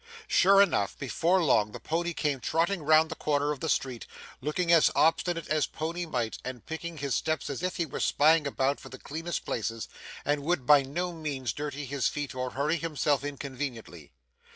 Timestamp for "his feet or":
11.85-12.49